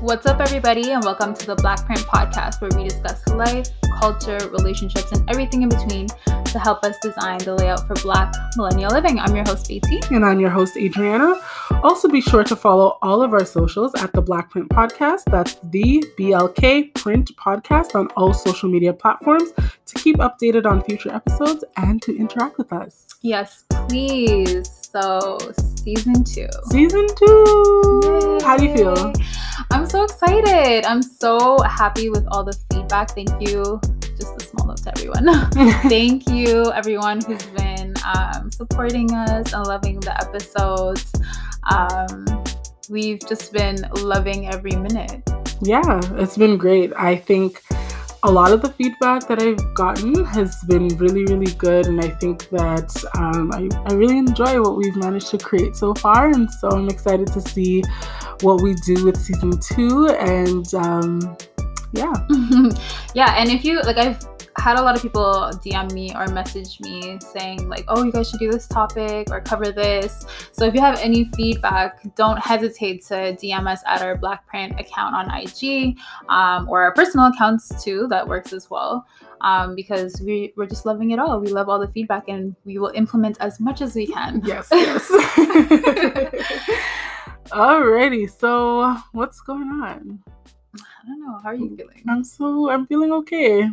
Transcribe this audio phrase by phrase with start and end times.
[0.00, 3.66] What's up, everybody, and welcome to the Black Print Podcast, where we discuss life,
[3.98, 6.06] culture, relationships, and everything in between
[6.44, 9.18] to help us design the layout for Black millennial living.
[9.18, 10.00] I'm your host, BT.
[10.12, 11.40] And I'm your host, Adriana.
[11.82, 15.24] Also, be sure to follow all of our socials at the Black Print Podcast.
[15.32, 19.50] That's the BLK Print Podcast on all social media platforms
[19.86, 23.04] to keep updated on future episodes and to interact with us.
[23.20, 24.77] Yes, please.
[24.90, 25.36] So,
[25.76, 26.48] season two.
[26.70, 28.00] Season two.
[28.04, 28.38] Yay.
[28.42, 29.12] How do you feel?
[29.70, 30.86] I'm so excited.
[30.86, 33.10] I'm so happy with all the feedback.
[33.10, 33.78] Thank you.
[34.16, 35.50] Just a small note to everyone.
[35.90, 41.12] Thank you, everyone who's been um, supporting us and loving the episodes.
[41.70, 42.24] Um,
[42.88, 45.20] we've just been loving every minute.
[45.60, 46.94] Yeah, it's been great.
[46.96, 47.62] I think
[48.24, 51.86] a lot of the feedback that I've gotten has been really, really good.
[51.86, 55.94] And I think that um, I, I really enjoy what we've managed to create so
[55.94, 56.26] far.
[56.28, 57.82] And so I'm excited to see
[58.40, 60.08] what we do with season two.
[60.08, 61.36] And um,
[61.92, 62.12] yeah.
[63.14, 63.34] yeah.
[63.36, 64.20] And if you, like, I've,
[64.58, 68.30] had a lot of people DM me or message me saying like, "Oh, you guys
[68.30, 73.04] should do this topic or cover this." So if you have any feedback, don't hesitate
[73.06, 75.98] to DM us at our Blackprint account on IG
[76.28, 78.06] um, or our personal accounts too.
[78.08, 79.06] That works as well
[79.40, 81.40] um, because we we're just loving it all.
[81.40, 84.42] We love all the feedback and we will implement as much as we can.
[84.44, 85.08] Yes, yes.
[87.50, 90.22] Alrighty, so what's going on?
[90.78, 91.38] I don't know.
[91.42, 92.02] How are you feeling?
[92.08, 93.70] I'm so I'm feeling okay.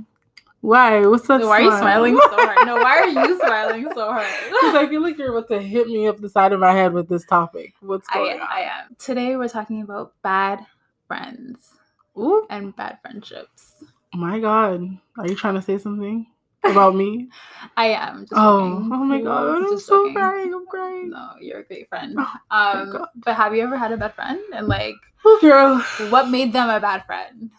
[0.66, 1.06] Why?
[1.06, 1.42] What's that?
[1.42, 2.66] Why are you smiling so hard?
[2.66, 4.26] No, why are you smiling so hard?
[4.46, 6.92] Because I feel like you're about to hit me up the side of my head
[6.92, 7.74] with this topic.
[7.82, 8.48] What's going I, on?
[8.52, 8.96] I am.
[8.98, 10.66] Today we're talking about bad
[11.08, 11.70] friends
[12.18, 12.48] Ooh.
[12.50, 13.84] and bad friendships.
[14.16, 16.26] My God, are you trying to say something
[16.64, 17.30] about me?
[17.78, 18.26] I am.
[18.32, 18.90] oh, joking.
[18.92, 20.52] oh my God, I'm so crying.
[20.52, 21.12] I'm crying.
[21.12, 22.16] No, you're a great friend.
[22.18, 24.40] Oh, um, but have you ever had a bad friend?
[24.52, 24.96] And like,
[25.42, 25.80] girl,
[26.10, 27.52] what made them a bad friend?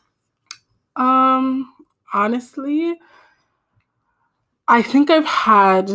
[0.97, 1.72] Um
[2.12, 2.98] honestly,
[4.68, 5.90] I think I've had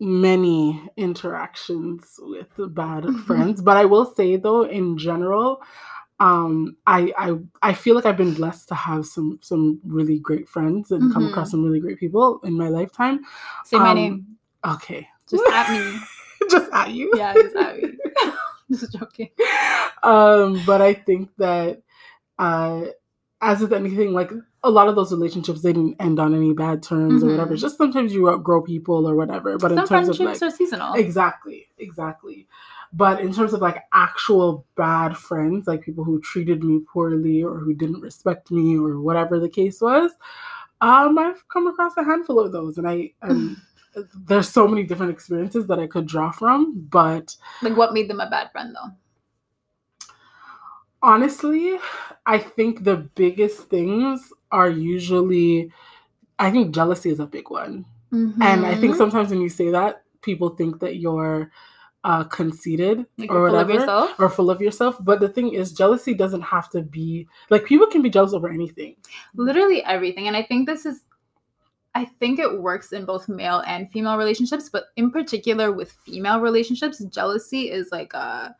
[0.00, 3.22] many interactions with bad mm-hmm.
[3.22, 5.60] friends, but I will say though, in general,
[6.18, 10.48] um, I I I feel like I've been blessed to have some some really great
[10.48, 11.12] friends and mm-hmm.
[11.12, 11.50] come across mm-hmm.
[11.52, 13.20] some really great people in my lifetime.
[13.64, 14.26] Say um, my name.
[14.64, 15.08] Okay.
[15.28, 15.98] Just at me.
[16.50, 17.10] just at you.
[17.16, 17.92] Yeah, just at me.
[18.70, 19.30] just joking.
[20.02, 21.82] Um, but I think that
[22.38, 22.84] uh
[23.40, 24.30] as with anything, like
[24.62, 27.28] a lot of those relationships didn't end on any bad terms mm-hmm.
[27.28, 27.56] or whatever.
[27.56, 29.56] Just sometimes you outgrow people or whatever.
[29.56, 30.94] But Some in terms of like are seasonal.
[30.94, 31.68] Exactly.
[31.78, 32.46] Exactly.
[32.92, 37.58] But in terms of like actual bad friends, like people who treated me poorly or
[37.58, 40.10] who didn't respect me or whatever the case was,
[40.80, 43.56] um, I've come across a handful of those, and I and
[44.26, 46.86] there's so many different experiences that I could draw from.
[46.90, 48.90] But like, what made them a bad friend though?
[51.02, 51.78] Honestly,
[52.26, 55.72] I think the biggest things are usually,
[56.38, 57.86] I think jealousy is a big one.
[58.12, 58.42] Mm-hmm.
[58.42, 58.98] And I think mm-hmm.
[58.98, 61.50] sometimes when you say that, people think that you're
[62.04, 64.96] uh, conceited like or whatever, or full of yourself.
[65.00, 68.48] But the thing is, jealousy doesn't have to be like people can be jealous over
[68.48, 68.96] anything,
[69.34, 70.26] literally everything.
[70.26, 71.02] And I think this is,
[71.94, 76.40] I think it works in both male and female relationships, but in particular with female
[76.40, 78.54] relationships, jealousy is like a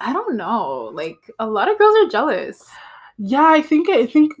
[0.00, 0.90] I don't know.
[0.92, 2.68] Like a lot of girls are jealous.
[3.22, 4.32] Yeah, I think I think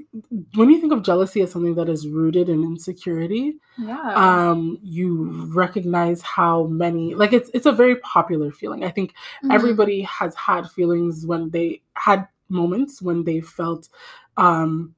[0.54, 5.46] when you think of jealousy as something that is rooted in insecurity, yeah, um, you
[5.52, 8.82] recognize how many like it's it's a very popular feeling.
[8.82, 9.50] I think mm-hmm.
[9.50, 13.88] everybody has had feelings when they had moments when they felt
[14.36, 14.94] um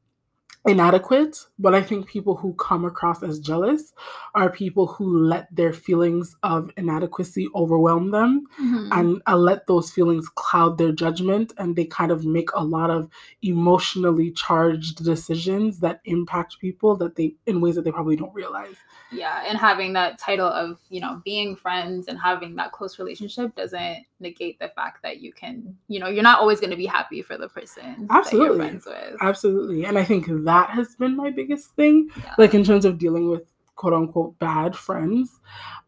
[0.67, 3.95] inadequate, but I think people who come across as jealous
[4.35, 8.89] are people who let their feelings of inadequacy overwhelm them mm-hmm.
[8.93, 11.53] and uh, let those feelings cloud their judgment.
[11.59, 13.09] And they kind of make a lot of
[13.43, 18.77] emotionally charged decisions that impact people that they in ways that they probably don't realize.
[19.11, 19.43] Yeah.
[19.47, 24.07] And having that title of, you know, being friends and having that close relationship doesn't
[24.23, 27.23] negate the fact that you can, you know, you're not always going to be happy
[27.23, 28.59] for the person Absolutely.
[28.59, 29.17] friends with.
[29.21, 29.85] Absolutely.
[29.85, 32.35] And I think that has been my biggest thing, yeah.
[32.39, 33.43] like in terms of dealing with
[33.77, 35.41] quote unquote bad friends.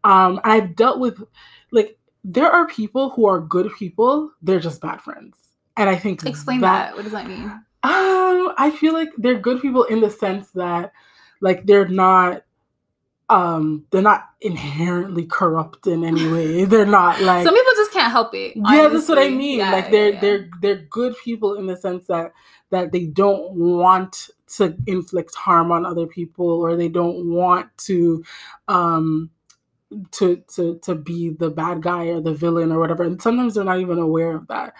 [0.03, 1.23] Um, I've dealt with
[1.71, 5.37] like there are people who are good people, they're just bad friends.
[5.77, 6.95] And I think explain that, that.
[6.95, 7.43] What does that mean?
[7.83, 10.91] Um, I feel like they're good people in the sense that
[11.41, 12.43] like they're not
[13.29, 18.11] um they're not inherently corrupt in any way they're not like some people just can't
[18.11, 18.77] help it honestly.
[18.77, 20.19] yeah that's what i mean yeah, like they're yeah, yeah.
[20.21, 22.31] they're they're good people in the sense that
[22.69, 28.23] that they don't want to inflict harm on other people or they don't want to
[28.67, 29.29] um
[30.11, 33.63] to to to be the bad guy or the villain or whatever and sometimes they're
[33.63, 34.73] not even aware of that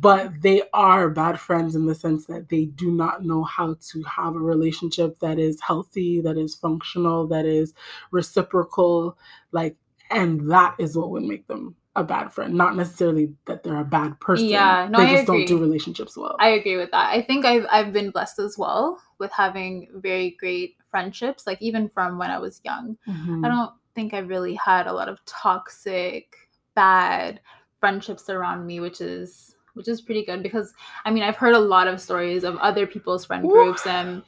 [0.00, 4.02] but they are bad friends in the sense that they do not know how to
[4.02, 7.72] have a relationship that is healthy that is functional that is
[8.10, 9.16] reciprocal
[9.52, 9.76] like
[10.10, 13.84] and that is what would make them a bad friend not necessarily that they're a
[13.84, 15.46] bad person Yeah, no, they I just agree.
[15.46, 17.12] don't do relationships well I agree with that.
[17.12, 21.88] I think I've I've been blessed as well with having very great friendships, like even
[21.88, 22.96] from when I was young.
[23.08, 23.44] Mhm.
[23.44, 26.34] I don't think I really had a lot of toxic,
[26.74, 27.40] bad
[27.80, 30.72] friendships around me, which is which is pretty good because
[31.04, 33.50] I mean I've heard a lot of stories of other people's friend Ooh.
[33.50, 34.22] groups and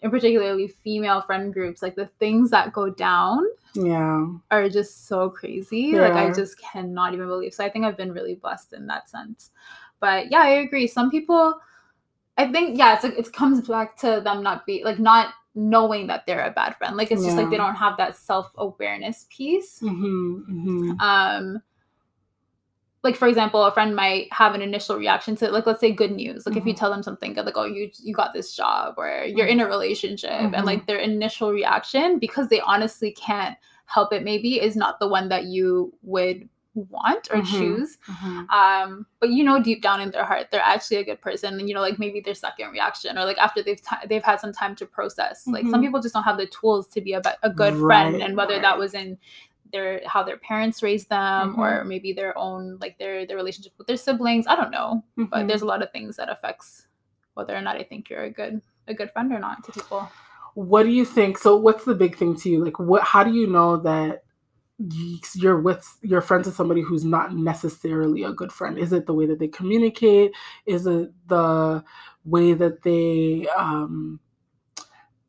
[0.00, 3.42] in particularly female friend groups, like the things that go down
[3.74, 5.96] yeah are just so crazy.
[5.96, 7.54] Like I just cannot even believe.
[7.54, 9.50] So I think I've been really blessed in that sense.
[10.00, 10.86] But yeah, I agree.
[10.86, 11.54] Some people
[12.36, 16.06] I think yeah, it's like it comes back to them not be like not knowing
[16.08, 16.96] that they're a bad friend.
[16.96, 19.78] Like it's just like they don't have that self-awareness piece.
[19.80, 21.62] hmm hmm Um
[23.02, 26.10] like for example, a friend might have an initial reaction to like let's say good
[26.12, 26.46] news.
[26.46, 26.76] Like if you Mhm.
[26.78, 29.66] tell them something good, like oh you you got this job or you're in a
[29.66, 30.54] relationship, Mhm.
[30.56, 35.06] and like their initial reaction because they honestly can't help it maybe is not the
[35.08, 37.58] one that you would want or Mhm.
[37.58, 37.98] choose.
[38.06, 41.58] hmm Um, but you know deep down in their heart they're actually a good person,
[41.58, 44.40] and you know like maybe their second reaction or like after they've ti they've had
[44.40, 45.46] some time to process.
[45.46, 45.84] Like some Mhm.
[45.86, 48.62] people just don't have the tools to be a, a good friend, and whether right.
[48.62, 49.18] that was in
[49.72, 51.58] their how their parents raised them Mhm.
[51.58, 55.30] or maybe their own like their their relationship with their siblings i don't know but
[55.32, 55.48] Mhm.
[55.48, 56.86] there's a lot of things that affects
[57.32, 60.08] whether or not i think you're a good a good friend or not to people
[60.54, 63.32] what do you think so what's the big thing to you like what how do
[63.32, 64.23] you know that
[65.34, 68.78] you're with you're friends with somebody who's not necessarily a good friend.
[68.78, 70.32] Is it the way that they communicate?
[70.66, 71.84] Is it the
[72.24, 74.18] way that they um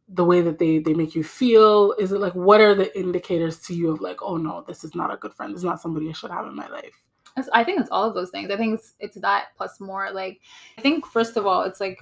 [0.10, 1.94] the way that they they make you feel?
[2.00, 4.96] Is it like what are the indicators to you of like oh no this is
[4.96, 5.54] not a good friend.
[5.54, 7.02] This is not somebody i should have in my life.
[7.54, 8.50] I think it's all of those things.
[8.50, 10.12] I think it's it's that plus more.
[10.12, 10.42] Like
[10.78, 12.00] i think first of all it's like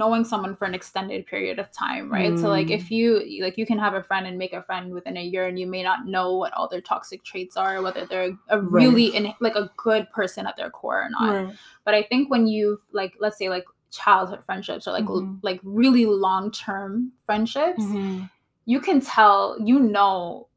[0.00, 2.76] knowing someone for an extended period of time right so like Mm.
[2.78, 3.06] if you
[3.44, 5.66] like you can have a friend and make a friend within a year and you
[5.66, 8.72] may not know what all their toxic traits are whether they're a Right.
[8.82, 11.54] really in, like a good person at their core or not right
[11.84, 15.38] but i think when you like let's say like childhood friendships or like l- Mhm.
[15.42, 18.28] like really long term friendships Mhm.
[18.66, 20.48] you can tell you know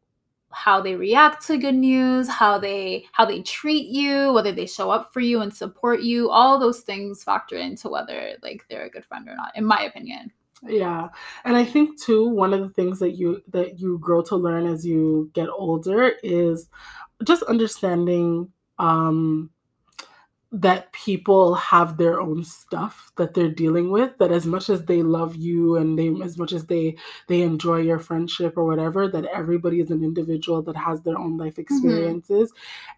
[0.57, 4.89] how they react to good news how they how they treat you whether they show
[4.89, 8.89] up for you and support you all those things factor into whether like they're a
[8.89, 10.31] good friend or not in my opinion
[10.63, 11.09] Yeah.
[11.45, 14.65] And I think too one of the things that you that you grow to learn
[14.65, 16.69] as you get older is
[17.23, 19.51] just understanding um
[20.51, 25.03] that people have their own stuff that they're dealing with that as much as they
[25.03, 26.95] love you and they as much as they
[27.27, 31.37] they enjoy your friendship or whatever that everybody is an individual that has their own
[31.37, 31.61] life mm-hmm.
[31.61, 32.53] experiences.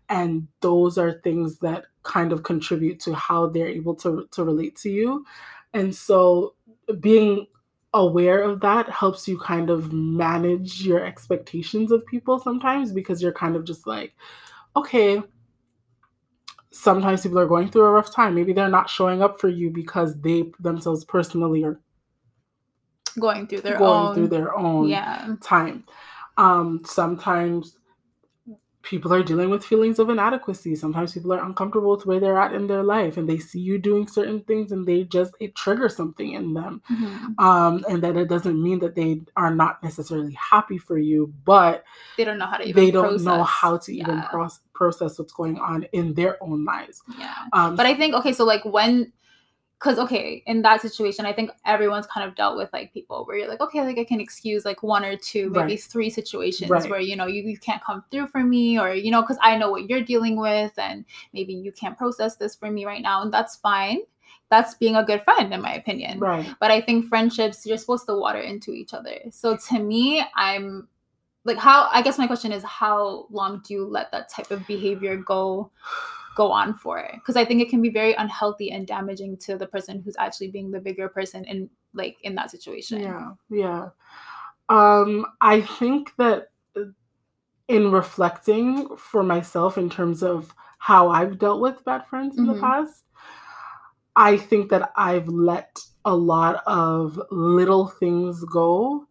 [0.09, 4.75] And those are things that kind of contribute to how they're able to to relate
[4.77, 5.25] to you.
[5.73, 6.53] And so
[6.99, 7.47] being
[7.95, 13.33] aware of that helps you kind of manage your expectations of people sometimes because you're
[13.33, 14.13] kind of just like
[14.75, 15.23] okay
[16.71, 18.35] sometimes people are going through a rough time.
[18.35, 21.79] Maybe they're not showing up for you because they themselves personally are
[23.19, 25.35] going through their going own through their own yeah.
[25.41, 25.83] time.
[26.37, 27.77] Um sometimes
[28.81, 32.53] people are dealing with feelings of inadequacy sometimes people are uncomfortable with where they're at
[32.53, 35.95] in their life and they see you doing certain things and they just it triggers
[35.95, 37.37] something in them Mhm.
[37.43, 41.83] um and that it doesn't mean that they are not necessarily happy for you but
[42.17, 43.53] they don't know how to even they don't know process.
[43.61, 44.27] how to even Yeah.
[44.29, 48.31] process process what's going on in their own lives yeah um but i think okay
[48.31, 49.11] so like when
[49.79, 53.37] because okay in that situation i think everyone's kind of dealt with like people where
[53.37, 55.79] you're like okay like i can excuse like one or two maybe Right.
[55.81, 56.89] three situations Right.
[56.89, 59.57] where you know you, you can't come through for me or you know because i
[59.57, 63.21] know what you're dealing with and maybe you can't process this for me right now
[63.21, 63.99] and that's fine.
[64.51, 66.19] That's being a good friend in my opinion.
[66.19, 66.55] Right.
[66.59, 69.17] But i think friendships you're supposed to water into each other.
[69.31, 70.87] So to me i'm
[71.45, 74.65] like how i guess my question is how long do you let that type of
[74.67, 75.71] behavior go
[76.41, 77.13] go on for it.
[77.15, 80.49] because i think it can be very unhealthy and damaging to the person who's actually
[80.57, 81.69] being the bigger person in
[82.01, 83.27] like in that situation Yeah,
[83.63, 83.83] yeah.
[84.69, 86.39] Um, I think that
[86.77, 86.91] uh,
[87.67, 88.67] in reflecting
[89.09, 90.53] for myself in terms of
[90.89, 92.53] how I've dealt with bad friends in Mhm.
[92.53, 93.03] the past,
[94.15, 95.71] I think that I've let
[96.05, 99.07] a lot of little things go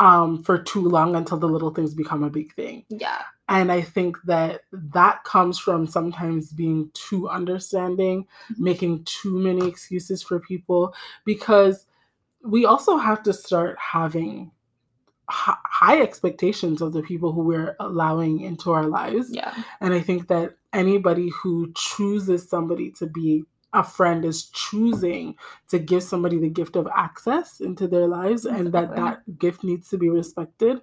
[0.00, 2.84] um, for too long until the little things become a big thing.
[2.88, 8.58] yeah And I think that that comes from sometimes being too understanding, Mhm.
[8.58, 11.86] making too many excuses for people, because
[12.42, 14.50] we also have to start having
[15.30, 19.28] ha- high expectations of the people who we're allowing into our lives.
[19.30, 19.54] Yeah.
[19.80, 25.34] And I think that anybody who chooses somebody to be a friend is choosing
[25.68, 29.88] to give somebody the gift of access into their lives and that that gift needs
[29.90, 30.80] to be respected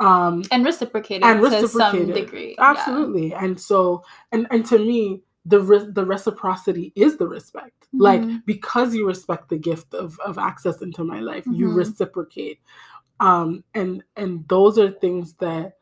[0.00, 2.54] um And reciprocated and to some reciprocated degree.
[2.58, 2.70] Yeah.
[2.72, 4.02] absolutely and so
[4.32, 8.42] and and to me the re- the reciprocity is the respect like Mhm.
[8.46, 11.74] because you respect the gift of of access into my life you Mhm.
[11.76, 12.60] reciprocate
[13.20, 15.74] um and and those are things that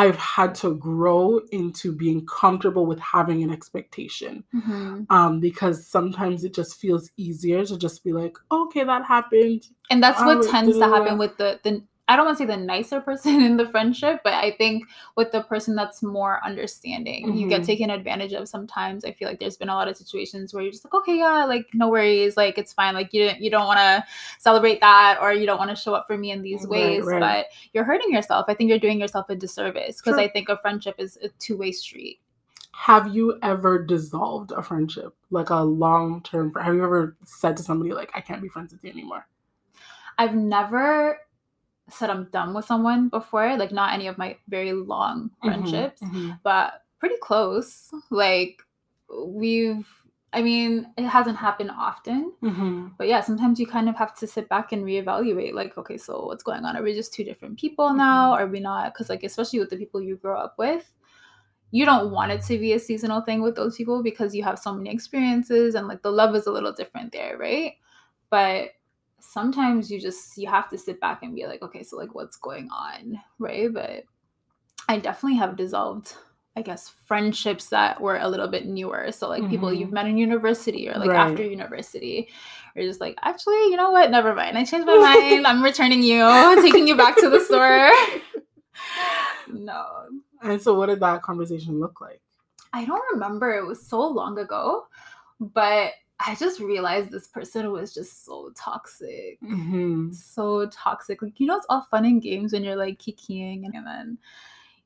[0.00, 5.06] i've had to grow into being comfortable with having an expectation Mhm.
[5.16, 10.02] um because sometimes it just feels easier to just be like okay that happened And
[10.02, 11.72] that's what tends to happen with the the
[12.08, 14.84] I don't want to say the nicer person in the friendship, but I think
[15.16, 17.66] with the person that's more understanding, you get Mhm.
[17.66, 19.04] taken advantage of sometimes.
[19.04, 21.44] I feel like there's been a lot of situations where you're just like, okay, yeah,
[21.44, 22.94] like no worries, like it's fine.
[22.94, 24.04] Like you didn't you don't want to
[24.38, 27.04] celebrate that or you don't want to show up for me in these Right, ways,
[27.06, 27.20] right.
[27.20, 28.46] but you're hurting yourself.
[28.48, 30.20] I think you're doing yourself a disservice because Sure.
[30.20, 32.20] I think a friendship is a two-way street.
[32.72, 37.62] have you ever dissolved a friendship like a long term have you ever said to
[37.62, 39.26] somebody like i can't be friends with you anymore
[40.18, 41.18] I've never
[41.88, 46.02] said I'm done with someone before, like not any of my very long Mhm, friendships.
[46.02, 46.38] mhm.
[46.42, 47.92] but pretty close.
[48.10, 48.62] Like
[49.24, 49.86] we've
[50.32, 52.92] I mean, it hasn't happened often, Mhm.
[52.98, 56.26] but yeah, sometimes you kind of have to sit back and reevaluate like, okay, so
[56.26, 56.76] what's going on?
[56.76, 58.32] Are we just two different people now?
[58.32, 58.92] Are we not?
[58.92, 60.92] Because like especially with the people you grow up with,
[61.70, 64.58] you don't want it to be a seasonal thing with those people because you have
[64.58, 67.74] so many experiences and like the love is a little different there, right?
[68.28, 68.70] But
[69.26, 72.36] sometimes you just you have to sit back and be like, okay, so like what's
[72.36, 73.72] going on, right?
[73.72, 74.04] But
[74.88, 76.14] I definitely have dissolved,
[76.56, 79.10] I guess, friendships that were a little bit newer.
[79.12, 79.78] So like people Mhm.
[79.78, 81.16] you've met in university or like Right.
[81.30, 82.28] after university,
[82.76, 84.10] or just like, actually, you know what?
[84.10, 84.56] Never mind.
[84.56, 85.46] I changed my mind.
[85.46, 86.22] I'm returning you,
[86.62, 87.90] taking you back to the store.
[89.48, 89.86] no,
[90.42, 92.20] and so what did that conversation look like
[92.72, 93.56] I don't remember.
[93.56, 94.86] It was so long ago,
[95.40, 99.38] but I just realized this person was just so toxic.
[99.42, 100.12] mm-hmm.
[100.12, 101.20] So toxic.
[101.22, 104.18] Like, you know, it's all fun and games when you're like kikiing and then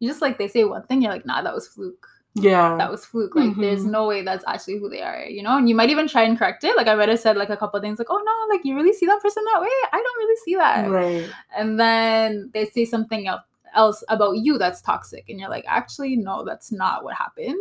[0.00, 2.08] you just like they say one thing, you're like, nah, that was fluke.
[2.34, 3.34] yeah That was fluke.
[3.36, 3.90] Like, there's Mhm.
[3.90, 5.56] no way that's actually who they are, you know?
[5.58, 6.76] And you might even try and correct it.
[6.76, 8.74] Like, I might have said like a couple of things, like, oh no, like you
[8.74, 9.68] really see that person that way?
[9.92, 10.90] I don't really see that.
[10.90, 13.28] right And then they say something
[13.74, 17.54] else about you that's toxic and you're like actually no that's not what happened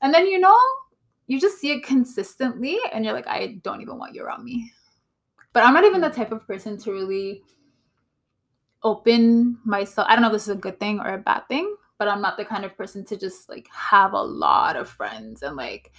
[0.00, 0.56] and then you know
[1.26, 4.70] you just see it consistently and you're like i don't even want you around me
[5.52, 7.42] but i'm not even the type of person to really
[8.82, 11.74] open myself i don't know if this is a good thing or a bad thing
[11.98, 15.42] but i'm not the kind of person to just like have a lot of friends
[15.42, 15.92] and like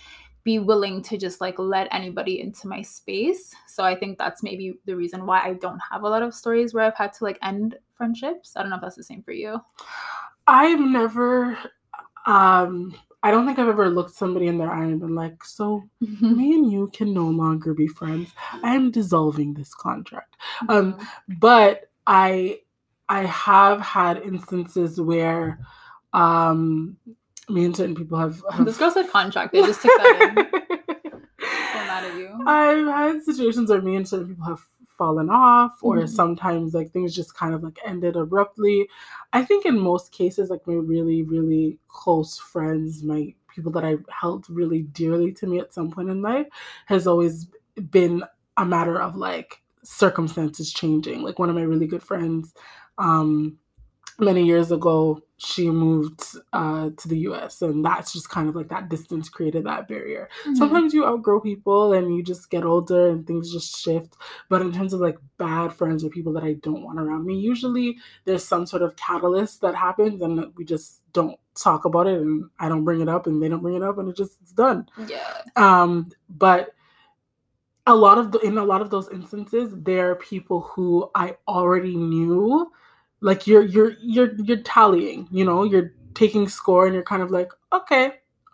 [0.46, 3.54] be willing to just like let anybody into my space.
[3.68, 6.72] So I think that's maybe the reason why I don't have a lot of stories
[6.72, 8.54] where I've had to like end friendships.
[8.56, 9.60] I don't know if that's the same for you.
[10.48, 11.58] i've never
[12.28, 15.84] um i don't think i've ever looked somebody in their eye and been like so
[16.22, 18.30] me and you can no longer be friends
[18.64, 20.36] i'm dissolving this contract
[20.70, 20.98] um
[21.40, 22.58] but i
[23.10, 25.60] i have had instances where
[26.14, 26.98] um
[27.50, 29.54] me and certain people have, have this girl said contract.
[29.54, 30.62] They just took that in.
[31.40, 32.30] So mad at you.
[32.48, 34.66] I've had situations where me and certain people have
[34.98, 36.10] fallen off, or Mhm.
[36.10, 38.88] sometimes like things just kind of like ended abruptly.
[39.34, 43.98] I think in most cases, like my really, really close friends, my people that I
[44.10, 46.48] held really dearly to me at some point in life,
[46.88, 47.48] has always
[47.92, 48.24] been
[48.58, 51.22] a matter of like circumstances changing.
[51.22, 52.54] Like one of my really good friends,
[52.98, 53.58] um,
[54.20, 56.22] many years ago, she moved
[56.54, 60.30] uh, to the US, and that's just kind of like that distance created that barrier
[60.46, 60.56] Mhm.
[60.56, 64.16] sometimes you outgrow people and you just get older and things just shift
[64.50, 67.36] but in terms of like bad friends or people that i don't want around me
[67.38, 72.22] usually there's some sort of catalyst that happens and we just don't talk about it
[72.22, 74.40] and i don't bring it up and they don't bring it up and it just
[74.42, 75.42] it's done yeah.
[75.58, 76.74] um but
[77.88, 81.36] a lot of the, in a lot of those instances there are people who i
[81.48, 82.72] already knew
[83.30, 85.90] like you're you're you're you're tallying you know you're
[86.22, 88.06] taking score and you're kind of like okay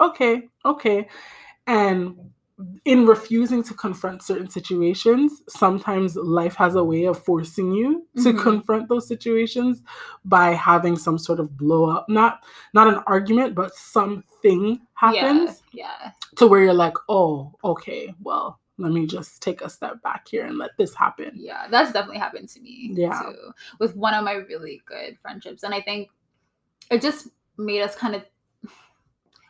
[0.07, 0.33] okay
[0.73, 0.97] okay
[1.67, 2.15] and
[2.85, 7.89] in refusing to confront certain situations sometimes life has a way of forcing you
[8.23, 8.41] to Mhm.
[8.47, 9.73] confront those situations
[10.35, 12.33] by having some sort of blow up not
[12.77, 14.63] not an argument but something
[15.05, 15.85] happens Yeah.
[16.01, 16.11] Yeah.
[16.37, 17.31] to where you're like, oh,
[17.71, 21.31] okay, well, let me just take a step back here and let this happen.
[21.35, 23.21] Yeah, that's definitely happened to me Yeah.
[23.21, 25.63] too with one of my really good friendships.
[25.63, 26.09] And I think
[26.89, 28.23] it just made us kind of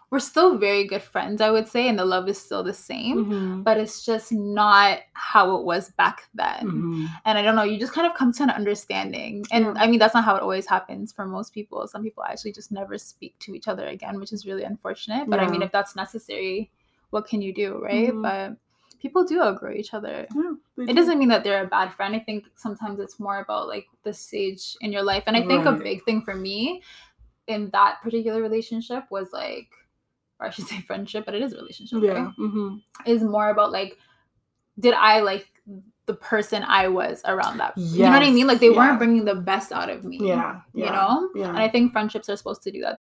[0.09, 3.25] we're still very good friends, I would say, and the love is still the same,
[3.25, 3.63] Mhm.
[3.63, 6.65] but it's just not how it was back then.
[6.67, 7.07] Mhm.
[7.23, 9.45] And I don't know, you just kind of come to an understanding.
[9.53, 9.73] And Yeah.
[9.77, 11.87] I mean, that's not how it always happens for most people.
[11.87, 15.29] Some people actually just never speak to each other again, which is really unfortunate.
[15.29, 16.71] But I mean, if that's necessary,
[17.11, 18.11] what can you do, right?
[18.13, 18.21] Mhm.
[18.21, 18.57] But
[19.01, 20.27] people do outgrow each other.
[20.35, 20.93] Yeah, It do.
[20.93, 22.15] doesn't mean that they're a bad friend.
[22.15, 25.23] I think sometimes it's more about like the stage in your life.
[25.27, 26.83] And I think a big thing for me
[27.47, 29.69] in that particular relationship was like,
[30.39, 32.11] or I should say friendship, but it is a relationship, Yeah.
[32.11, 32.33] right?
[32.35, 33.97] hmm Is more about like,
[34.79, 35.47] did I like
[36.05, 37.73] the person I was around that?
[37.77, 38.47] You know what I mean?
[38.47, 38.77] Like they yeah.
[38.77, 40.19] weren't bringing the best out of me.
[40.21, 40.61] Yeah.
[40.73, 41.29] You know?
[41.35, 41.49] Yeah.
[41.49, 42.99] And I think friendships are supposed to do that.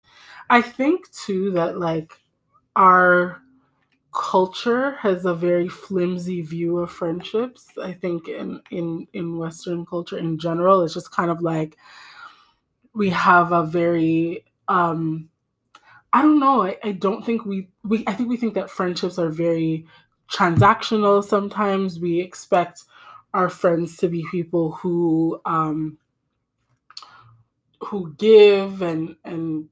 [0.50, 2.14] I think too that like
[2.76, 3.42] our
[4.14, 7.70] culture has a very flimsy view of friendships.
[7.82, 11.78] I think in in in Western culture in general, it's just kind of like
[12.94, 15.30] we have a very um
[16.14, 16.64] I don't know.
[16.64, 19.88] I, I don't think we we I think we think that friendships are very
[20.32, 22.00] transactional sometimes.
[22.00, 22.84] We expect
[23.34, 25.98] our friends to be people who um
[27.82, 29.70] who give and and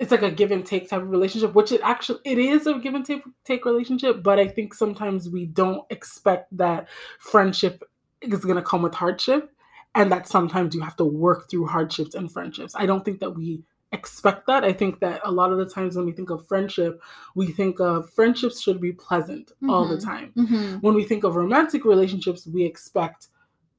[0.00, 2.74] it's like a give and take type of relationship, which it actually it is a
[2.78, 6.88] give and take take relationship, but I think sometimes we don't expect that
[7.20, 7.84] friendship
[8.22, 9.52] is gonna come with hardship
[9.94, 12.74] and that sometimes you have to work through hardships and friendships.
[12.76, 14.64] I don't think that we expect that.
[14.64, 17.02] I think that a lot of the times when we think of friendship,
[17.34, 20.04] we think of friendships should be pleasant all the Mhm.
[20.04, 20.32] time.
[20.36, 20.76] Mm-hmm.
[20.76, 23.28] When we think of romantic relationships, we expect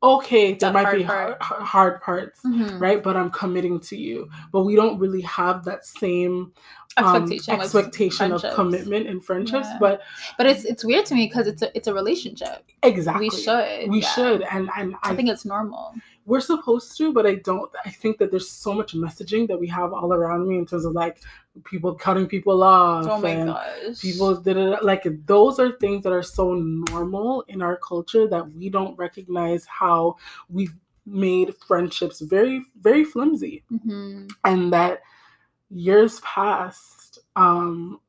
[0.04, 1.42] okay, there might hard be part.
[1.42, 2.80] hard, hard parts Mm-hmm.
[2.80, 3.02] right?
[3.04, 4.30] But I'm committing to you.
[4.52, 6.54] But we don't really have that same
[6.98, 9.68] um, Expectation with expectation of commitment in friendships.
[9.70, 9.78] Yeah.
[9.80, 10.02] But
[10.38, 12.66] But it's it's weird to me because it's a it's a relationship.
[12.84, 13.90] exactly, We should.
[13.90, 14.08] we yeah.
[14.10, 15.94] should, and and I, I think it's normal.
[16.26, 17.72] We're supposed to, but I don't.
[17.86, 20.86] I think that there's so much messaging that we have all around me in terms
[20.86, 21.20] of like
[21.64, 23.06] people cutting people off.
[23.08, 24.02] Oh my and gosh.
[24.02, 28.52] People did it like those are things that are so normal in our culture that
[28.54, 30.16] we don't recognize how
[30.50, 33.64] we've made friendships very very flimsy.
[33.70, 35.02] hmm and that
[35.70, 38.00] years past um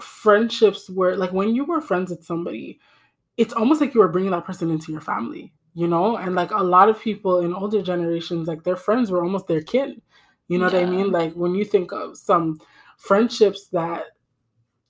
[0.00, 2.80] friendships were like when you were friends with somebody
[3.36, 6.16] it's almost like you were bringing that person into your family you know?
[6.16, 9.62] And like a lot of people in older generations like their friends were almost their
[9.62, 10.00] kin
[10.48, 11.10] you know what i mean?
[11.10, 12.58] Like when you think of some
[12.98, 14.04] friendships that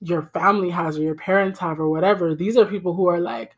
[0.01, 3.55] your family has or your parents have or whatever these are people who are like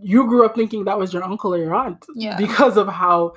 [0.00, 2.36] you grew up thinking that was your uncle or your aunt Yeah.
[2.36, 3.34] because of how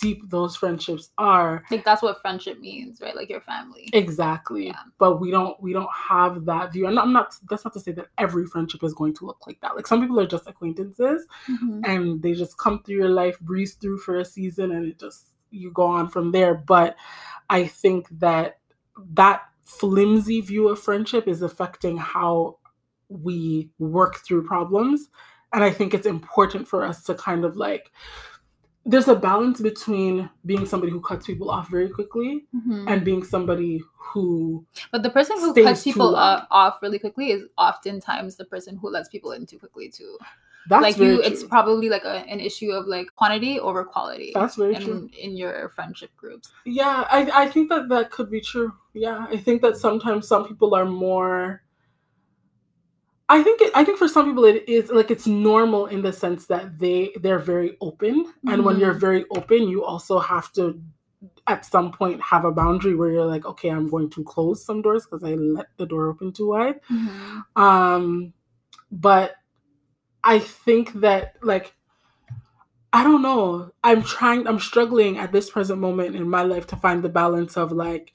[0.00, 3.16] deep those friendships are Like that's what friendship means, right?
[3.16, 3.88] Like your family.
[3.92, 4.76] exactly Yeah.
[4.98, 7.90] but we don't we don't have that view and i'm not that's not to say
[7.92, 11.26] that every friendship is going to look like that like some people are just acquaintances
[11.48, 11.80] Mhm.
[11.84, 15.26] and they just come through your life breeze through for a season and it just
[15.50, 16.94] you go on from there but
[17.50, 18.58] i think that
[19.14, 22.58] that flimsy view of friendship is affecting how
[23.08, 25.08] we work through problems
[25.52, 27.90] and i think it's important for us to kind of like
[28.84, 32.90] there's a balance between being somebody who cuts people off very quickly Mhm.
[32.90, 38.36] and being somebody who But the person who cuts people off really quickly is oftentimes
[38.36, 40.18] the person who lets people in too quickly too.
[40.68, 41.24] that's like very you, true.
[41.26, 44.30] it's probably like a, an issue of like quantity over quality.
[44.34, 46.52] that's very in, true in your friendship groups.
[46.64, 50.46] yeah I, I think that that could be true yeah i think that sometimes some
[50.46, 51.62] people are more
[53.36, 56.12] i think it, i think for some people it is like it's normal in the
[56.12, 58.16] sense that they they're very open.
[58.50, 59.00] And when you're Mhm.
[59.08, 60.64] very open you also have to
[61.46, 64.82] at some point have a boundary where you're like okay i'm going to close some
[64.82, 66.80] doors because i let the door open too wide.
[67.56, 68.32] Um
[68.90, 69.36] but
[70.24, 71.74] i think that like
[72.92, 73.70] i don't know.
[73.84, 77.56] I'm trying i'm struggling at this present moment in my life to find the balance
[77.56, 78.12] of like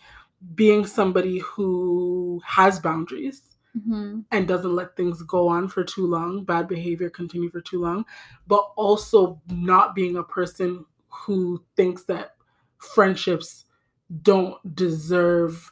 [0.56, 3.42] being somebody who has boundaries
[3.78, 4.26] Mhm.
[4.32, 8.06] and doesn't let things go on for too long bad behavior continue for too long
[8.48, 12.36] but also not being a person who thinks that
[12.78, 13.66] friendships
[14.22, 15.72] don't deserve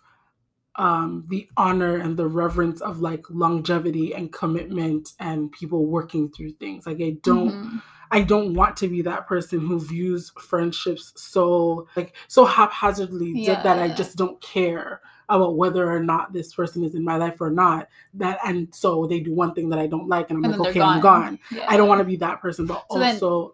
[0.78, 6.52] um, the honor and the reverence of like longevity and commitment and people working through
[6.52, 6.86] things.
[6.86, 7.82] Like I don't, Mhm.
[8.12, 13.64] I don't want to be that person who views friendships so like so haphazardly that-
[13.64, 17.40] that I just don't care about whether or not this person is in my life
[17.42, 17.90] or not.
[18.16, 20.70] That and so they do one thing that I don't like, and I'm And like,
[20.70, 21.22] okay, they're I'm gone.
[21.22, 21.40] gone.
[21.52, 21.66] Yeah.
[21.68, 23.54] I don't want to be that person, but So then- also.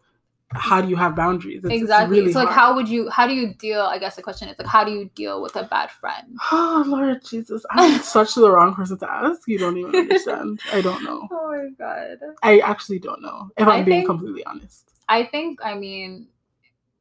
[0.54, 1.60] how do you have boundaries?
[1.64, 2.20] It's- it's exactly.
[2.20, 2.60] really so like hard.
[2.60, 4.92] how would you how do you deal I guess the question is like how do
[4.92, 6.28] you deal with a bad friend?
[6.52, 9.48] Oh Lord Jesus, I'm such the wrong person to ask.
[9.48, 10.60] You don't even understand.
[10.74, 11.26] I don't know.
[11.32, 12.18] Oh my god.
[12.44, 13.50] I actually don't know.
[13.56, 14.90] If I I'm being think- completely honest.
[15.08, 16.28] I think I mean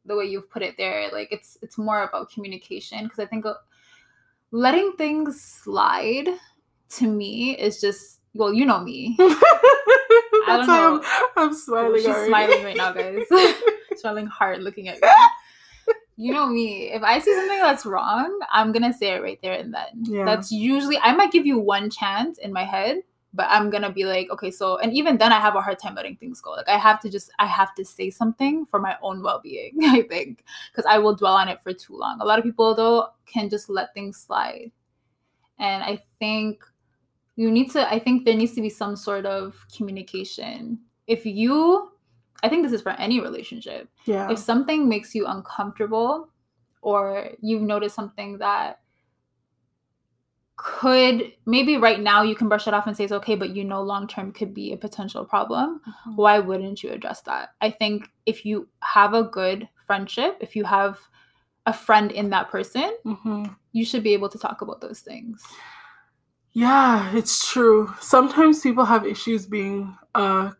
[0.06, 3.44] the way you've put it there like it's it's more about communication because I think
[3.46, 3.54] uh,
[4.52, 6.28] letting things slide
[6.90, 9.16] to me is just well, you know me.
[9.18, 11.00] That's why I'm,
[11.36, 11.96] I'm smiling.
[11.96, 12.28] She's already.
[12.28, 13.26] smiling right now, guys.
[13.96, 15.08] smiling hard, looking at me.
[16.16, 16.92] You know me.
[16.92, 20.02] If I see something that's wrong, I'm gonna say it right there and then.
[20.02, 20.26] Yeah.
[20.26, 22.98] That's usually I might give you one chance in my head,
[23.32, 25.94] but I'm gonna be like, okay, so and even then I have a hard time
[25.94, 26.50] letting things go.
[26.50, 30.02] Like I have to just I have to say something for my own well-being, I
[30.02, 30.44] think.
[30.72, 32.20] Because I will dwell on it for too long.
[32.20, 34.72] A lot of people though can just let things slide.
[35.58, 36.64] And I think
[37.40, 41.90] you need to i think there needs to be some sort of communication if you
[42.42, 44.30] i think this is for any relationship yeah.
[44.30, 46.28] if something makes you uncomfortable
[46.82, 48.80] or you've noticed something that
[50.62, 53.64] could maybe right now you can brush it off and say it's okay but you
[53.64, 56.16] know long term could be a potential problem Mhm.
[56.16, 60.64] why wouldn't you address that i think if you have a good friendship if you
[60.64, 60.98] have
[61.64, 63.56] a friend in that person Mhm.
[63.72, 65.42] you should be able to talk about those things
[66.52, 67.94] Yeah, it's true.
[68.00, 70.50] Sometimes people have issues being uh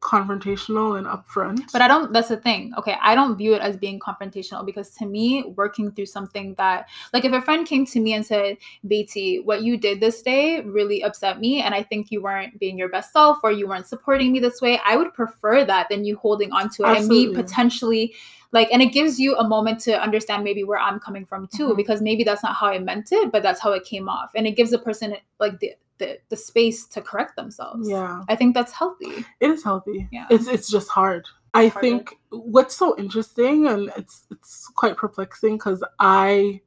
[0.00, 1.72] confrontational and upfront.
[1.72, 2.72] But I don't, that's the thing.
[2.78, 2.96] Okay.
[3.00, 7.24] I don't view it as being confrontational because to me, working through something that, like,
[7.24, 11.02] if a friend came to me and said, BT, what you did this day really
[11.02, 11.62] upset me.
[11.62, 14.60] And I think you weren't being your best self or you weren't supporting me this
[14.60, 18.14] way, I would prefer that than you holding on to it and me potentially.
[18.52, 21.70] Like, and it gives you a moment to understand maybe where I'm coming from too,
[21.70, 21.76] Mhm.
[21.76, 24.30] because maybe that's not how I meant it, but that's how it came off.
[24.34, 27.88] And it gives a person like the, the, the space to correct themselves.
[27.88, 29.24] yeah, I think that's healthy.
[29.40, 30.08] it is healthy.
[30.10, 30.26] Yeah.
[30.30, 31.26] It's it's just hard.
[31.54, 31.86] I harder.
[31.86, 36.60] think what's so interesting and it's it's quite perplexing because I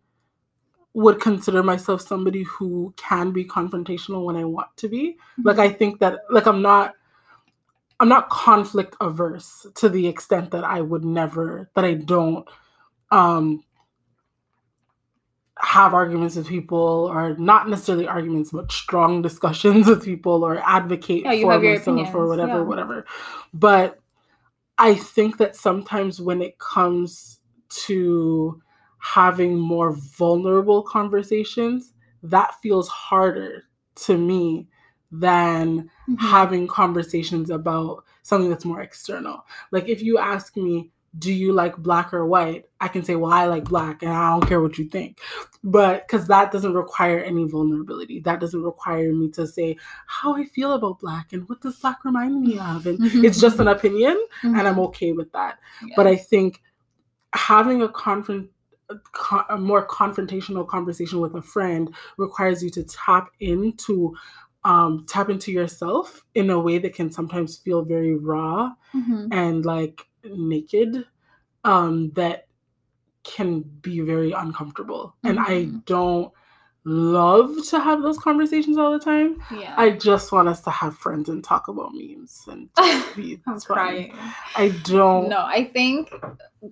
[0.94, 5.18] would consider myself somebody who can be confrontational when I want to be.
[5.44, 6.96] Like I think that like I'm not
[8.00, 12.48] I'm not conflict averse to the extent that I would never that I don't
[13.12, 13.64] um
[15.62, 21.26] have arguments with people or not necessarily arguments but strong discussions with people or advocate
[21.26, 22.64] Yeah, for myself or whatever yeah.
[22.64, 23.06] whatever
[23.54, 24.00] but
[24.78, 27.40] I think that sometimes when it comes
[27.88, 28.62] to
[29.00, 31.94] having more vulnerable conversations
[32.24, 33.64] that feels harder
[33.96, 34.68] to me
[35.12, 36.18] than Mhm.
[36.20, 39.46] having conversations about something that's more external.
[39.72, 42.66] Like if you ask me, do you like black or white?
[42.80, 45.20] I can say, well, I like black and I don't care what you think.
[45.64, 48.20] But because that doesn't require any vulnerability.
[48.22, 52.06] That doesn't require me to say how I feel about black and what does black
[52.06, 52.86] remind me of.
[52.86, 55.58] And it's just an opinion and I'm okay with that.
[55.86, 55.94] Yeah.
[55.96, 56.62] But I think
[57.34, 58.50] having a confront
[58.90, 64.16] a co- a more confrontational conversation with a friend requires you to tap into
[64.64, 69.28] um tap into yourself in a way that can sometimes feel very raw Mhm.
[69.32, 71.06] and like naked
[71.64, 72.48] um that
[73.24, 75.86] can be very uncomfortable and i Mhm.
[75.86, 76.32] don't
[76.86, 79.76] love to have those conversations all the time yeah.
[79.78, 83.60] i just want us to have friends and talk about memes and just be I'm
[83.60, 84.16] crying.
[84.56, 86.12] i don't No, I think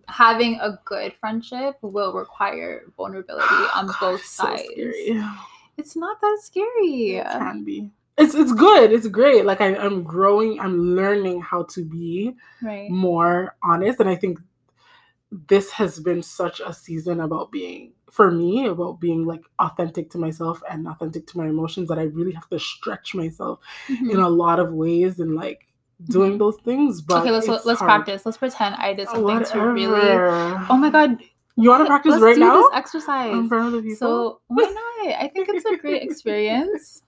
[0.07, 4.63] having a good friendship will require vulnerability on God, both so sides.
[4.71, 5.23] scary.
[5.77, 7.17] It's not that scary.
[7.17, 7.91] It can be.
[8.17, 8.91] It's it's good.
[8.91, 9.45] It's great.
[9.45, 10.59] Like I, I'm growing.
[10.59, 12.89] I'm learning how to be Right.
[12.89, 14.39] more honest, and I think
[15.49, 20.17] this has been such a season about being for me about being like authentic to
[20.17, 24.11] myself and authentic to my emotions that I really have to stretch myself Mhm.
[24.11, 25.67] in a lot of ways and like
[26.05, 27.01] doing those things.
[27.01, 28.05] But okay, let's let's hard.
[28.05, 28.25] practice.
[28.25, 30.17] Let's pretend I did something to really.
[30.69, 31.21] Oh my god!
[31.57, 33.33] You want to practice let's right do now this exercise.
[33.33, 33.97] in front of the people?
[33.97, 35.21] So why not?
[35.21, 37.03] I think it's a great experience.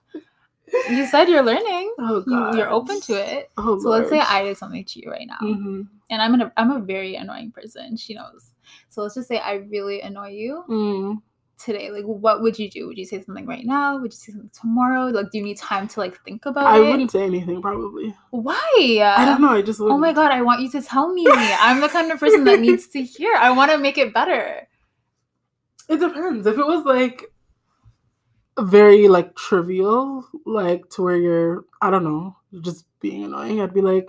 [0.88, 1.94] You said you're learning.
[1.98, 3.50] oh god, You're open to it.
[3.56, 5.38] Oh, So let's say I did something to you right now.
[5.42, 5.88] Mhm.
[6.10, 7.96] and I'm an, I'm a very annoying person.
[7.96, 8.50] She knows.
[8.88, 11.22] So let's just say I really annoy you Mm.
[11.58, 11.90] today.
[11.90, 12.86] Like, what would you do?
[12.88, 13.98] Would you say something right now?
[13.98, 15.06] Would you say something tomorrow?
[15.06, 16.86] Like, do you need time to like think about I it?
[16.86, 18.14] I wouldn't say anything probably.
[18.30, 18.98] Why?
[19.16, 19.50] I don't know.
[19.50, 20.00] I just Oh wouldn't.
[20.00, 20.30] my god!
[20.32, 21.26] I want you to tell me.
[21.28, 23.34] I'm the kind of person that needs to hear.
[23.34, 24.66] I want to make it better.
[25.88, 26.46] It depends.
[26.46, 27.29] If it was like
[28.60, 33.80] very like trivial, like to where you're, I don't know, just being annoying, I'd be
[33.80, 34.08] like,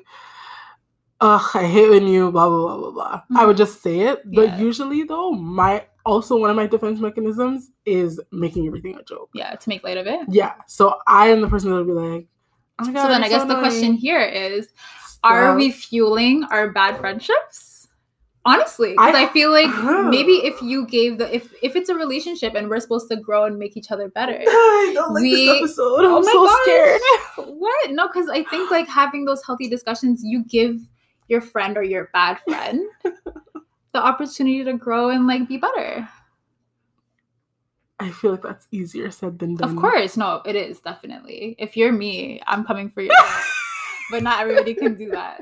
[1.22, 3.22] ugh, I hate when you blah blah blah blah blah.
[3.36, 3.58] I would mm-hmm.
[3.58, 4.22] just say it.
[4.26, 4.60] But Yeah.
[4.60, 9.30] usually though, my also one of my defense mechanisms is making everything a joke.
[9.34, 10.22] Yeah, to make light of it.
[10.30, 10.54] Yeah.
[10.68, 12.28] So I am the person that would be like,
[12.80, 13.04] oh god.
[13.04, 14.70] So then I guess the question here is:
[15.24, 17.71] Are we fueling our bad friendships?
[18.44, 19.68] Honestly, because I, I- feel like
[20.10, 23.44] maybe if you gave the if if it's a relationship and we're supposed to grow
[23.46, 24.40] and make each other better.
[24.48, 26.06] I don't like we- this episode.
[26.06, 26.58] Oh I'm my so gosh.
[26.64, 27.02] scared.
[27.62, 27.92] What?
[27.92, 30.80] No, because I think like having those healthy discussions, you give
[31.28, 32.82] your friend or your bad friend
[33.94, 36.08] the opportunity to grow and like be better.
[38.00, 39.70] I feel like that's easier said than done.
[39.70, 41.56] Of course, no, it is definitely.
[41.60, 43.12] If you're me, I'm coming for you.
[44.10, 45.42] but not everybody can do that.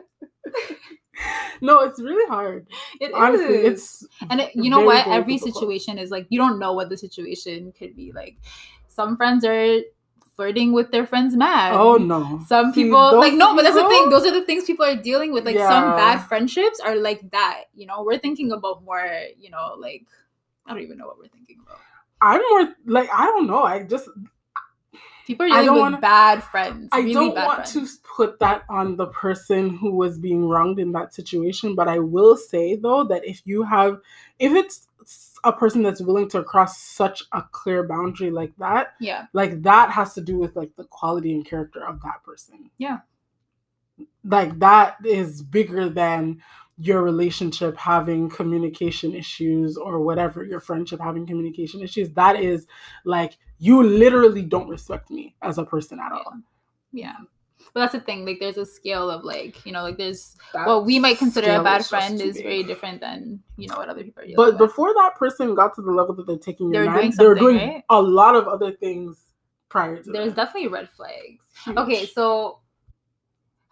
[1.62, 2.68] no, it's really hard.
[3.00, 3.74] It Honestly, is.
[3.74, 5.08] it's and it, you know what?
[5.08, 5.56] Every difficult.
[5.56, 8.12] situation is like you don't know what the situation could be.
[8.12, 8.38] Like
[8.88, 9.80] some friends are
[10.36, 11.74] flirting with their friends mad.
[11.74, 12.42] oh no.
[12.48, 14.10] Some See, people like no, but that's the thing.
[14.10, 15.46] Those are the things people are dealing with.
[15.46, 17.66] Like some bad friendships are like that.
[17.74, 19.06] You know, we're thinking about more.
[19.38, 20.06] You know, like
[20.66, 21.80] I don't even know what we're thinking about.
[22.22, 23.64] I'm more like I don't know.
[23.64, 24.08] I just
[25.30, 26.90] People are I dealing don't with wanna- bad friends.
[26.92, 27.98] I really don't want friends.
[27.98, 32.00] to put that on the person who was being wronged in that situation, but I
[32.00, 34.00] will say though that if you have
[34.40, 34.88] if it's
[35.44, 39.28] a person that's willing to cross such a clear boundary like that, Yeah.
[39.34, 42.72] like that has to do with like the quality and character of that person.
[42.80, 43.00] Yeah.
[44.24, 46.42] Like that is bigger than
[46.78, 52.10] your relationship having communication issues or whatever, your friendship having communication issues.
[52.14, 52.66] That is
[53.06, 56.34] like you literally don't respect me as a person at all.
[56.92, 57.16] Yeah.
[57.74, 58.26] But that's the thing.
[58.26, 61.52] Like, there's a scale of like, you know, like there's That what we might consider
[61.52, 62.44] a bad friend is big.
[62.44, 64.70] very different than you know what other people are dealing But with.
[64.70, 67.36] before that person got to the level that they're taking They your man, they were
[67.36, 67.84] doing right?
[67.90, 69.20] a lot of other things
[69.68, 70.48] prior to there's that.
[70.48, 71.46] definitely red flags.
[71.66, 71.78] Huge.
[71.78, 72.60] Okay, so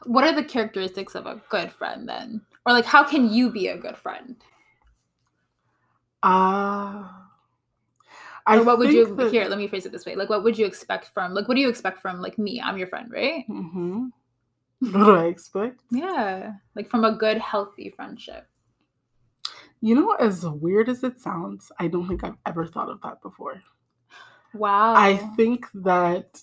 [0.06, 2.42] what are the characteristics of a good friend then?
[2.68, 4.36] Or like how can you be a good friend?
[6.22, 7.08] Uh,
[8.48, 10.16] I Or what would you that- here, let me phrase it this way.
[10.16, 12.62] Like what would you expect from like what do you expect from like me?
[12.64, 13.44] I'm your friend, right?
[13.50, 14.12] Mhm.
[14.80, 15.82] What do I expect?
[15.92, 16.54] Yeah.
[16.76, 18.48] Like from a good, healthy friendship.
[19.82, 23.22] You know, as weird as it sounds, I don't think I've ever thought of that
[23.22, 23.62] before.
[24.54, 24.94] Wow.
[24.96, 26.40] I think that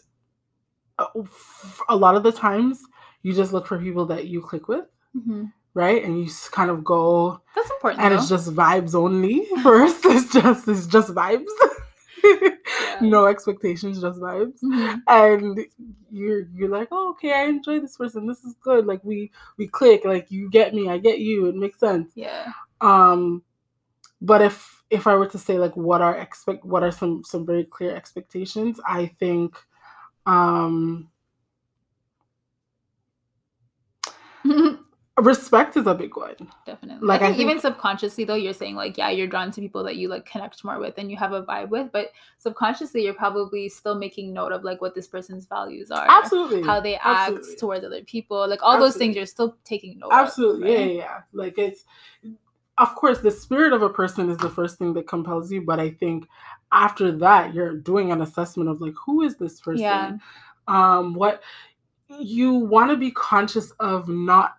[1.88, 2.80] a lot of the times
[3.22, 4.86] you just look for people that you click with,
[5.16, 5.52] Mhm.
[5.74, 6.04] right?
[6.04, 8.02] And you kind of go, That's important.
[8.02, 9.46] and it's just vibes only.
[9.62, 11.54] First, it's just it's just vibes.
[13.00, 14.60] no expectations, just vibes.
[14.62, 15.02] Mhm.
[15.08, 15.60] and
[16.10, 18.26] you're you're like oh okay i enjoy this person.
[18.26, 18.86] This is good.
[18.86, 20.88] Like we we click like you get me.
[20.88, 21.46] I get you.
[21.46, 22.12] It makes sense.
[22.14, 22.52] Yeah.
[22.80, 23.42] um
[24.20, 27.46] but if if i were to say like what are expect what are some some
[27.46, 29.56] very clear expectations i think
[30.26, 31.10] um
[35.20, 36.34] respect is a big one
[36.66, 37.06] Definitely.
[37.06, 39.84] Like, I I think, even subconsciously though, you're saying like, yeah, you're drawn to people
[39.84, 43.14] that you like connect more with and you have a vibe with, but subconsciously you're
[43.14, 46.06] probably still making note of like what this person's values are.
[46.08, 47.56] absolutely How they act Absolutely.
[47.56, 48.48] towards other people.
[48.48, 50.74] Like all those things you're still taking note absolutely of.
[50.74, 50.90] yeah, right?
[50.94, 51.84] yeah yeah like it's
[52.78, 55.78] of course the spirit of a person is the first thing that compels you but
[55.78, 56.26] i think
[56.72, 60.16] after that you're doing an assessment of like who is this person Yeah.
[60.66, 61.40] um what
[62.18, 64.56] you want to be conscious of not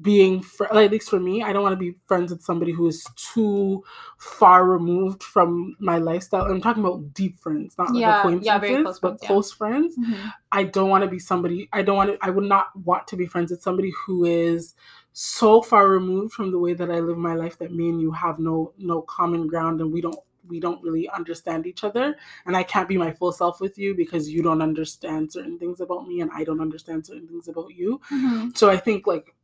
[0.00, 2.72] being fr- like, at least for me i don't want to be friends with somebody
[2.72, 3.84] who is too
[4.18, 8.58] far removed from my lifestyle i'm talking about deep friends not like Yeah, acquaintances yeah,
[8.58, 9.28] very close but friends, yeah.
[9.28, 10.32] close friends Mhm.
[10.52, 13.16] I don't want to be somebody I don't want to I would not want to
[13.16, 14.74] be friends with somebody who is
[15.12, 18.10] so far removed from the way that I live my life that me and you
[18.12, 20.18] have no no common ground and we don't
[20.48, 22.16] we don't really understand each other
[22.46, 25.80] and I can't be my full self with you because you don't understand certain things
[25.80, 28.00] about me and I don't understand certain things about you.
[28.12, 28.56] Mhm.
[28.56, 29.34] So I think like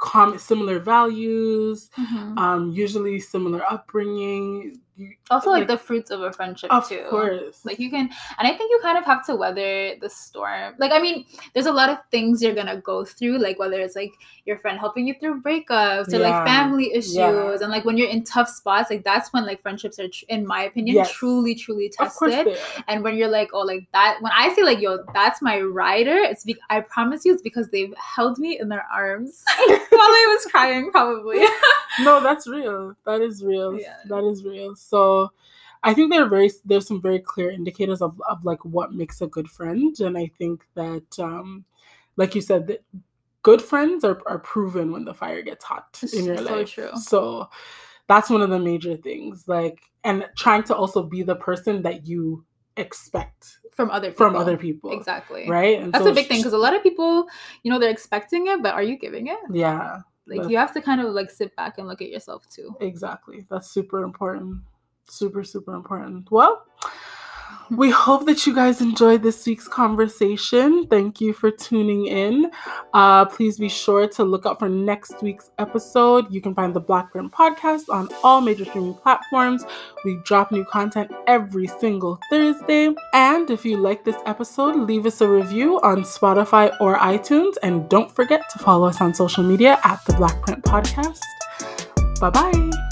[0.00, 2.38] common similar values, Mhm.
[2.38, 4.80] um usually similar upbringing.
[5.00, 6.96] You- Also like, the fruits of a friendship of too.
[6.98, 7.64] Of course.
[7.64, 8.08] Like you can,
[8.38, 10.74] and I think you kind of have to weather the storm.
[10.78, 13.96] Like, I mean, there's a lot of things you're gonna go through, like whether it's
[13.96, 14.12] like
[14.44, 16.28] your friend helping you through breakups or Yeah.
[16.30, 17.58] like family issues, Yeah.
[17.60, 20.46] and like when you're in tough spots, like that's when like friendships are, tr- in
[20.46, 21.12] my opinion, Yes.
[21.12, 22.56] truly, truly tested.
[22.88, 26.16] And when you're like, oh, like that, when I say like, yo, that's my rider,
[26.16, 29.78] it's be- I promise you, it's because they've held me in their arms while
[30.22, 31.40] I was crying, probably.
[32.00, 32.94] no, that's real.
[33.06, 33.78] That is real.
[33.78, 33.94] Yeah.
[34.06, 34.74] That is real.
[34.90, 35.32] So
[35.82, 39.20] I think there are very there's some very clear indicators of, of like what makes
[39.22, 39.98] a good friend.
[40.00, 41.64] And I think that um
[42.16, 42.82] like you said, that
[43.42, 46.70] good friends are, are proven when the fire gets hot in your So life.
[46.70, 46.90] true.
[46.96, 47.48] So
[48.08, 49.48] that's one of the major things.
[49.48, 52.44] Like and trying to also be the person that you
[52.76, 54.26] expect from other people.
[54.26, 54.90] from other people.
[54.92, 55.48] Exactly.
[55.48, 55.80] Right?
[55.80, 57.26] And That's so a big thing because a lot of people,
[57.62, 59.38] you know, they're expecting it, but are you giving it?
[59.52, 60.00] Yeah.
[60.26, 62.76] Like you have to kind of like sit back and look at yourself too.
[62.80, 63.46] Exactly.
[63.50, 64.62] That's super important.
[65.10, 66.30] Super, super important.
[66.30, 66.64] Well,
[67.70, 70.86] we hope that you guys enjoyed this week's conversation.
[70.88, 72.50] Thank you for tuning in.
[72.92, 76.32] Uh, please be sure to look out for next week's episode.
[76.32, 79.64] You can find the Blackprint podcast on all major streaming platforms.
[80.04, 82.92] We drop new content every single Thursday.
[83.14, 87.54] And if you like this episode, leave us a review on Spotify or iTunes.
[87.62, 91.20] And don't forget to follow us on social media at the Blackprint Podcast.
[92.20, 92.89] Bye bye.